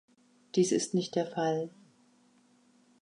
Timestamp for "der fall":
1.15-1.69